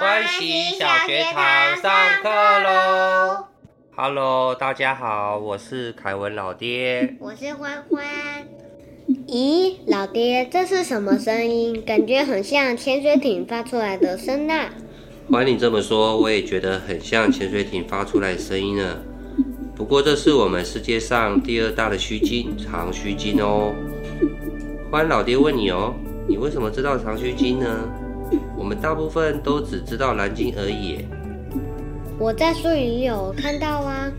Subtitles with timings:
[0.00, 1.90] 欢喜小学堂上
[2.22, 3.46] 课喽
[3.96, 7.16] ！Hello，大家好，我是凯文老爹。
[7.18, 8.06] 我是欢欢。
[9.26, 11.82] 咦，老爹，这是什么声音？
[11.84, 14.68] 感觉很像潜水艇发出来的声呐。
[15.32, 18.98] 欢你这么说，我也觉得很像潜水艇发出来的声音呢。
[19.74, 23.74] 不过这是我们世界上第二大的须鲸——长须鲸哦。
[24.92, 25.92] 欢老爹问你哦，
[26.28, 27.66] 你为什么知道长须鲸呢？
[28.56, 31.04] 我们大部分都只知道蓝鲸而已。
[32.18, 34.10] 我在书里有看到啊。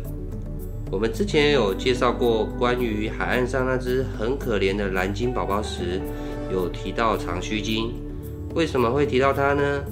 [0.92, 6.02] 我们之前有介绍过关于海岸上那只很可怜的蓝鲸宝宝时，
[6.52, 7.94] 有提到长须鲸。
[8.56, 9.84] 为什么会提到它呢？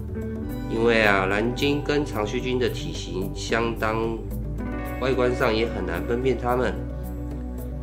[0.72, 4.18] 因为啊，蓝鲸跟长须鲸的体型相当，
[5.00, 6.74] 外观上也很难分辨它们。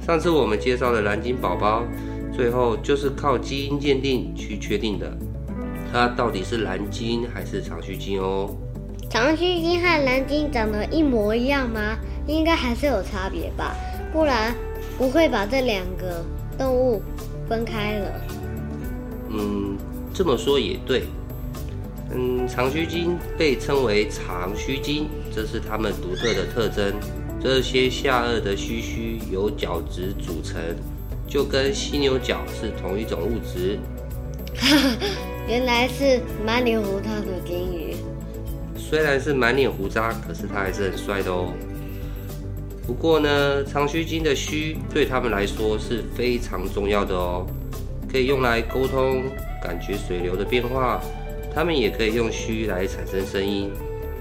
[0.01, 1.84] 上次我们介绍的蓝鲸宝宝，
[2.33, 5.16] 最后就是靠基因鉴定去确定的。
[5.95, 8.50] 它到底是蓝鲸还是长须鲸哦？
[9.09, 11.97] 长须鲸和蓝鲸长得一模一样吗？
[12.27, 13.77] 应该还是有差别吧，
[14.12, 14.53] 不然
[14.98, 16.25] 不会把这两个
[16.59, 17.01] 动物
[17.48, 18.12] 分开了。
[19.31, 19.78] 嗯，
[20.12, 21.05] 这么说也对。
[22.12, 26.92] 嗯，长须鲸被称为长须鲸，这是它们独特的特征。
[27.41, 30.61] 这些下颚的须须由角质组成，
[31.29, 33.79] 就跟犀牛角是同一种物质。
[35.48, 37.94] 原来是满脸胡渣的金鱼。
[38.77, 41.52] 虽然是满脸胡渣，可是它还是很帅的哦。
[42.86, 47.46] 不过呢，长须鲸的须对他们来说是非常重要的哦，
[48.11, 49.22] 可以用来沟通、
[49.62, 51.00] 感觉水流的变化。
[51.55, 53.70] 他们也可以用须来产生声音，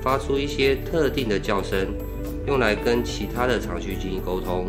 [0.02, 1.88] 发出一些特定的叫声，
[2.48, 4.68] 用来跟其他的长须鲸沟通。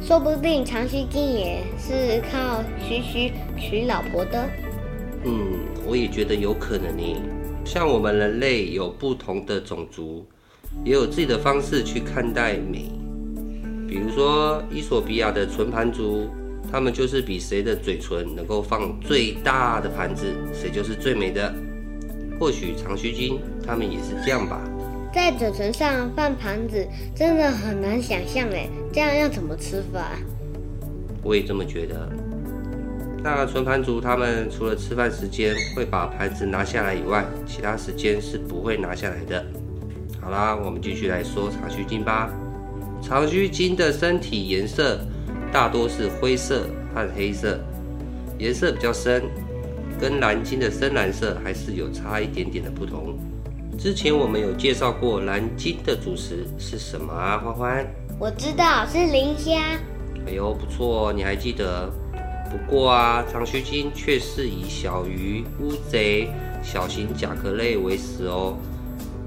[0.00, 4.48] 说不定长须鲸也是靠须须娶老婆的。
[5.24, 7.16] 嗯，我也觉得有可能呢。
[7.64, 10.26] 像我们人类有不同的种族，
[10.84, 12.90] 也有自己的方式去看待美。
[13.88, 16.28] 比如说，伊索比亚的唇盘族，
[16.70, 21.54] 他们就是比谁的嘴唇能够放最大的盘子，谁就是最美的。
[22.38, 24.60] 或许长须鲸他们也是这样吧。
[25.14, 26.84] 在嘴唇上放盘子，
[27.14, 30.10] 真的很难想象哎，这样要怎么吃法？
[31.22, 32.10] 我也这么觉得。
[33.24, 39.42] 那纯盘族他们除了吃饭时间会把盘子拿下来以外，其他时间是不会拿下来的。
[40.20, 42.30] 好啦，我们继续来说长须鲸吧。
[43.00, 45.00] 长须鲸的身体颜色
[45.50, 47.58] 大多是灰色和黑色，
[48.38, 49.22] 颜色比较深，
[49.98, 53.18] 跟蓝鲸的深蓝色还是有差一点点的不同。
[53.78, 57.38] 之前我们有介绍过蓝鲸的主食是什么啊？
[57.38, 57.86] 欢欢，
[58.18, 59.78] 我知道是磷虾。
[60.26, 61.90] 哎呦，不错哦，你还记得。
[62.54, 66.28] 不过啊，长须鲸却是以小鱼、乌贼、
[66.62, 68.56] 小型甲壳类为食哦。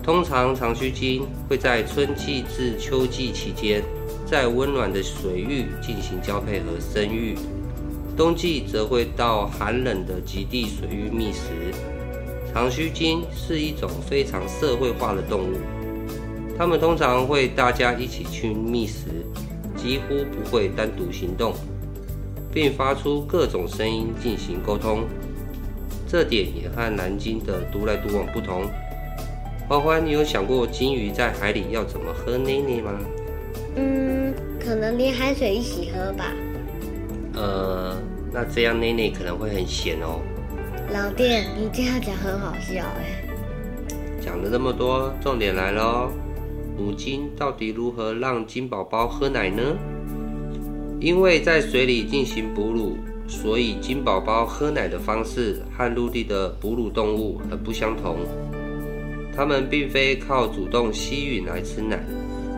[0.02, 3.84] 通常长须鲸会在春季至秋季期间，
[4.26, 7.36] 在温暖的水域进行交配和生育，
[8.16, 11.50] 冬季则会到寒冷的极地水域觅食。
[12.54, 15.58] 长须鲸是一种非常社会化的动物，
[16.58, 19.10] 它们通常会大家一起去觅食，
[19.76, 21.54] 几乎不会单独行动。
[22.58, 25.04] 并发出各种声音进行沟通，
[26.08, 28.64] 这点也和南京的独来独往不同。
[29.70, 33.00] 欢欢，你有想过鲸鱼在海里要怎么喝奶奶吗？
[33.76, 36.34] 嗯，可能连海水一起喝吧。
[37.36, 37.96] 呃，
[38.34, 40.20] 那这样奶奶可能会很咸哦。
[40.92, 43.22] 老爹，你这样讲很好笑哎。
[44.20, 46.10] 讲了这么多，重点来了，
[46.76, 49.62] 母鲸到底如何让鲸宝宝喝奶呢？
[51.00, 52.98] 因为在水里进行哺乳，
[53.28, 58.18] 所以金宝宝喝奶的方式和陆地的哺乳动物很不相同。
[59.36, 62.04] 它们并非靠主动吸吮来吃奶，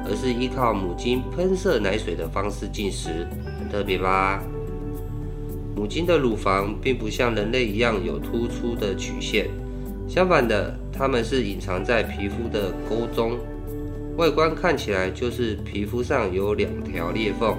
[0.05, 3.27] 而是依靠母鲸喷射奶水的方式进食，
[3.59, 4.41] 很特别吧？
[5.75, 9.49] 母鲸的乳房并不像人类一样有突出的曲线，
[10.07, 13.37] 相反的，它们是隐藏在皮肤的沟中，
[14.15, 17.57] 外观看起来就是皮肤上有两条裂缝。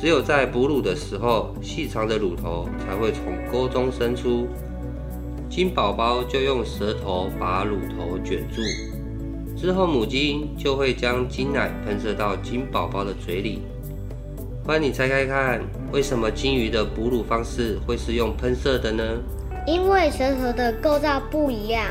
[0.00, 4.48] 只有在哺乳的时候，细长的乳头才会从沟中伸出，
[5.50, 8.62] 金宝宝就用舌头把乳头卷住，
[9.54, 13.60] 之后母鲸就会将金奶喷射到金宝宝的嘴里。
[14.64, 15.60] 欢你猜猜看，
[15.92, 19.04] 为什么金鱼的哺乳方式会是用喷射的呢？
[19.66, 21.84] 因为舌头的构造不一样。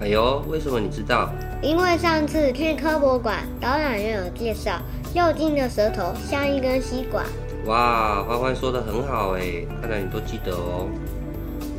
[0.00, 1.30] 哎呦，为什么你知道？
[1.60, 4.80] 因为上次去科博馆，导览员有介绍，
[5.12, 7.26] 幼鲸的舌头像一根吸管。
[7.66, 10.88] 哇，欢欢说的很好哎，看来你都记得哦。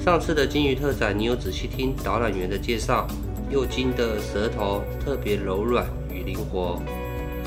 [0.03, 3.07] 上次的金鱼特展，你有仔细听导览员的介绍，
[3.49, 6.79] 幼鲸的舌头特别柔软与灵活，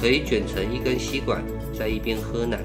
[0.00, 1.42] 可以卷成一根吸管，
[1.76, 2.58] 在一边喝奶，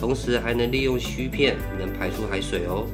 [0.00, 2.86] 同时还能利用须片能排出海水哦。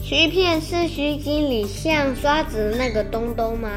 [0.00, 3.68] 须片是须鲸里像刷子那个东东吗？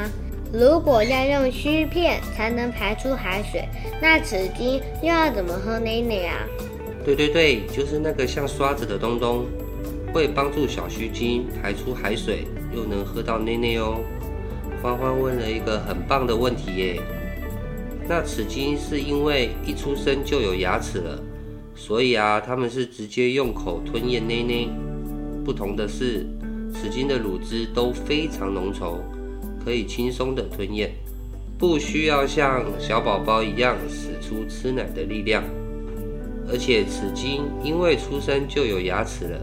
[0.53, 3.67] 如果要用须片才能排出海水，
[4.01, 6.37] 那齿鲸又要怎么喝奶奶啊？
[7.05, 9.45] 对对对，就是那个像刷子的东东，
[10.13, 13.99] 会帮助小须鲸排出海水，又能喝到奶奶哦。
[14.81, 17.01] 欢欢问了一个很棒的问题耶。
[18.07, 21.19] 那齿鲸是因为一出生就有牙齿了，
[21.75, 24.67] 所以啊，它们是直接用口吞咽奶奶。
[25.43, 26.25] 不同的是，
[26.73, 28.97] 齿鲸的乳汁都非常浓稠，
[29.63, 30.91] 可以轻松的吞咽，
[31.57, 35.43] 不需要像小宝宝一样使出吃奶的力量。
[36.51, 39.39] 而且齿鲸因为出生就有牙齿了，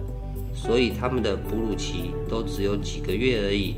[0.55, 3.77] 所以它们的哺乳期都只有几个月而已。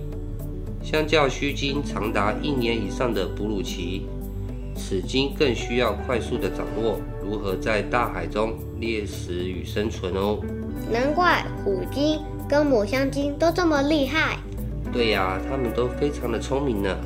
[0.83, 4.07] 相较须鲸长达一年以上的哺乳期，
[4.75, 10.39] 齿鲸更需要快速的掌握如何在大海中猎食与生存哦。
[10.91, 14.39] 难怪虎鲸跟抹香鲸都这么厉害。
[14.91, 16.97] 对呀，它们都非常的聪明呢。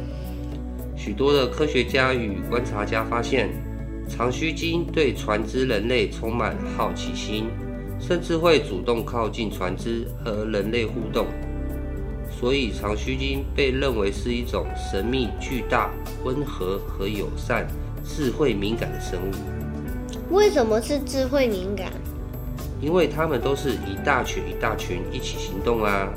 [0.94, 3.48] 许多的科学家与观察家发现，
[4.08, 7.46] 长须鲸对船只人类充满好奇心，
[7.98, 11.26] 甚至会主动靠近船只和人类互动。
[12.30, 15.90] 所以，长须鲸被认为是一种神秘、巨大、
[16.24, 17.66] 温和和友善、
[18.04, 20.34] 智慧敏感的生物。
[20.34, 21.92] 为什么是智慧敏感？
[22.80, 26.08] 因为它们都是一大群一大群一起行动啊，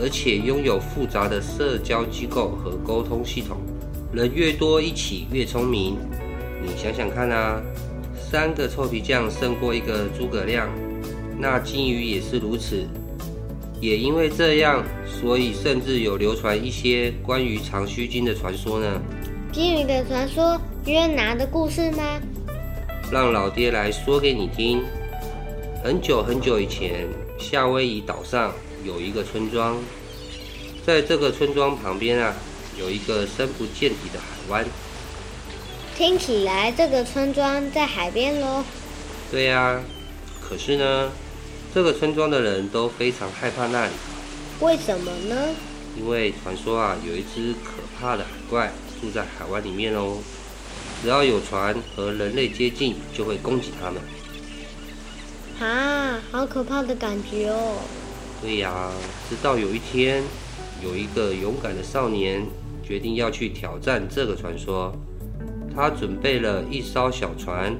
[0.00, 3.56] 而且拥有复杂的社交机构和沟通系统。
[4.12, 5.96] 人越多，一起越聪明。
[6.68, 7.62] 你想想看啊，
[8.30, 10.68] 三个臭皮匠胜过一个诸葛亮，
[11.38, 12.86] 那金鱼也是如此。
[13.80, 19.00] 也因为这样，所以甚至有流传一些关于长须鲸的传说呢。
[19.50, 22.20] 金鱼的传说，约拿的故事吗？
[23.10, 24.82] 让老爹来说给你听。
[25.82, 27.06] 很久很久以前，
[27.38, 28.52] 夏威夷岛上
[28.84, 29.78] 有一个村庄，
[30.84, 32.34] 在这个村庄旁边啊，
[32.78, 34.66] 有一个深不见底的海湾。
[35.98, 38.62] 听起来这个村庄在海边喽？
[39.32, 39.82] 对呀，
[40.40, 41.10] 可是呢？
[41.74, 43.92] 这个村庄的人都非常害怕那里，
[44.60, 45.34] 为什么呢？
[45.98, 50.18] 因为传说啊，有一只可怕的海怪住在海湾里面哦。
[51.02, 54.00] 只要有船和人类接近，就会攻击他们。
[55.68, 57.80] 啊，好可怕的感觉哦！
[58.40, 58.92] 对呀，
[59.28, 60.22] 直到有一天，
[60.80, 62.46] 有一个勇敢的少年
[62.86, 64.94] 决定要去挑战这个传说。
[65.78, 67.72] 他准备了一艘小船，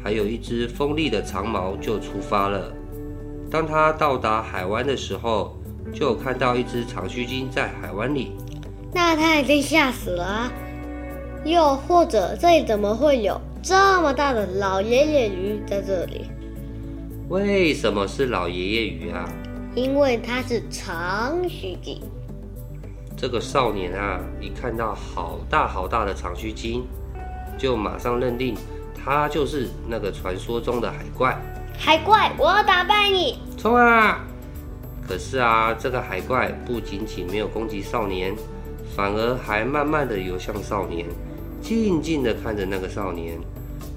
[0.00, 2.72] 还有一只锋利的长矛，就出发了。
[3.50, 5.58] 当他到达海湾的时候，
[5.92, 8.30] 就看到一只长须鲸在海湾里。
[8.94, 10.48] 那他已经吓死了。
[11.44, 16.26] 又或者，这里怎么会有这么大的老爷爷鱼在这里？
[17.30, 19.28] 为什么是老爷爷鱼啊？
[19.74, 22.00] 因为它是长须鲸。
[23.16, 26.84] 这个少年啊，一看到好大好大的长须鲸，
[27.60, 28.56] 就马上认定
[29.04, 31.38] 他就是那个传说中的海怪。
[31.78, 33.38] 海怪，我要打败你！
[33.58, 34.24] 冲啊！
[35.06, 38.34] 可是啊，这个海怪不仅仅没有攻击少年，
[38.96, 41.06] 反而还慢慢的游向少年，
[41.60, 43.38] 静静的看着那个少年，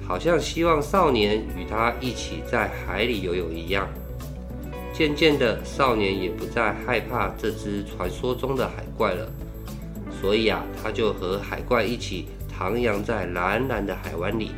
[0.06, 3.88] 好像希望少年与他一起在海里游泳一样。
[4.94, 9.28] 渐渐的，少年也不再害怕这只传说中的海怪了，
[10.22, 12.28] 所以啊，他就和海怪一起
[12.60, 14.52] 徜徉在蓝蓝的海湾里。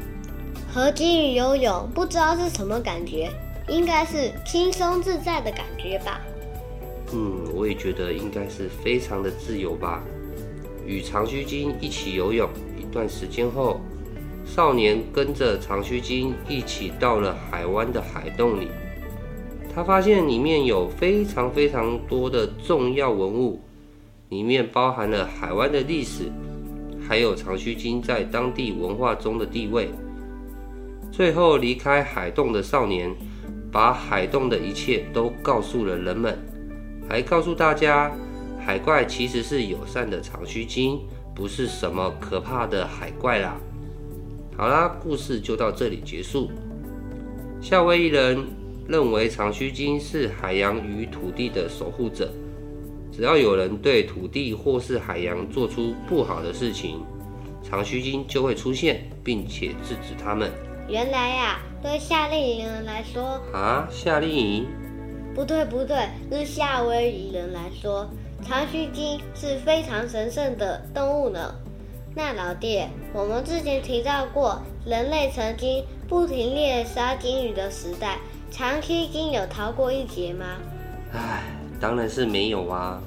[0.71, 3.29] 和鲸鱼游泳，不知道是什么感觉，
[3.69, 6.19] 应该是轻松自在的感觉吧。
[7.13, 10.03] 嗯，我也觉得应该是非常的自由吧。
[10.85, 13.79] 与长须鲸一起游泳一段时间后，
[14.45, 18.67] 少年跟着长须鲸一起到了海湾的海洞里。
[19.73, 23.61] 他发现里面有非常非常多的重要文物，
[24.29, 26.31] 里面包含了海湾的历史，
[27.07, 29.89] 还有长须鲸在当地文化中的地位。
[31.11, 33.15] 最后离开海洞的少年，
[33.71, 36.37] 把海洞的一切都告诉了人们，
[37.07, 38.11] 还告诉大家，
[38.59, 40.99] 海怪其实是友善的长须鲸，
[41.33, 43.55] 不是什么可怕的海怪啦。
[44.57, 46.49] 好啦，故事就到这里结束。
[47.61, 48.45] 夏威夷人
[48.87, 52.31] 认为长须鲸是海洋与土地的守护者，
[53.15, 56.99] 只要有人对土地或是海洋做出不好的事情，
[57.63, 60.51] 长须鲸就会出现，并且制止他们。
[60.89, 64.67] 原来呀，对夏令营人来说啊，夏令营？
[65.33, 68.05] 不对不对，是夏威夷人来说，
[68.43, 71.55] 长须鲸是非常神圣的动物呢。
[72.13, 78.17] 那老弟，我们之前提到过，人类曾经不停猎杀鲸鱼的时代，
[78.51, 80.45] 长须鲸有逃过一劫吗？
[81.13, 81.43] 唉，
[81.79, 83.01] 当然是没有啊。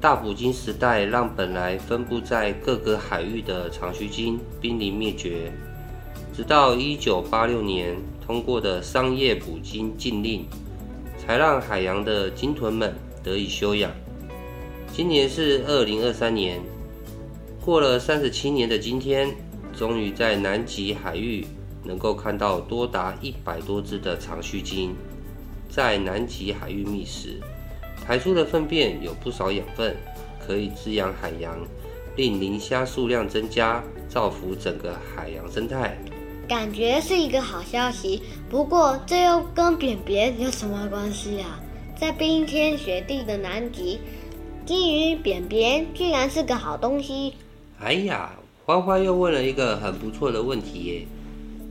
[0.00, 5.52] 大捕鲸时代让本来分布在各个海域的长须鲸濒临灭绝，
[6.32, 10.46] 直到1986年通过的商业捕鲸禁令，
[11.18, 13.90] 才让海洋的鲸豚们得以休养。
[14.92, 16.60] 今年是2023年，
[17.64, 19.34] 过了37年的今天，
[19.76, 21.44] 终于在南极海域
[21.82, 24.94] 能够看到多达一百多只的长须鲸
[25.68, 27.40] 在南极海域觅食。
[28.06, 29.96] 排出的粪便有不少养分，
[30.44, 31.58] 可以滋养海洋，
[32.16, 35.98] 令磷虾数量增加，造福整个海洋生态。
[36.48, 41.60] 感觉是一个好消息，不过这又跟扁扁有什么关系啊？
[42.00, 43.98] 在冰天雪地的南极，
[44.64, 47.34] 鲸鱼扁扁居然是个好东西。
[47.80, 48.30] 哎呀，
[48.64, 51.06] 欢欢又问了一个很不错的问题耶。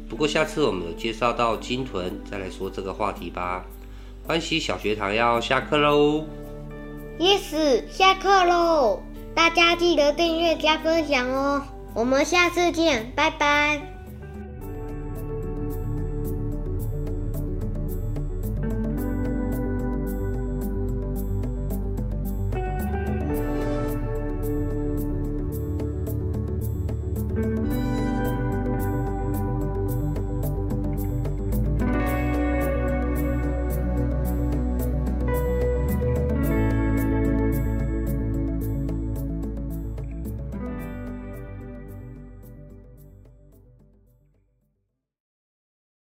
[0.07, 3.65] 不过下次我们有介绍到鲸豚，再来说这个话题吧。
[4.27, 6.25] 欢喜小学堂要下课喽
[7.17, 9.01] ！Yes，下课喽！
[9.33, 11.63] 大家记得订阅加分享哦！
[11.93, 13.96] 我们下次见，拜拜。